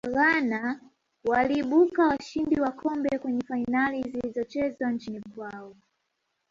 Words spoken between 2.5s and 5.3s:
wa kombe kwenye fainali zilizochezwa nchini